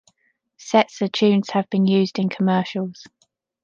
Setzer 0.57 1.11
tunes 1.11 1.51
have 1.51 1.69
been 1.69 1.85
used 1.85 2.17
in 2.17 2.27
commercials. 2.27 3.05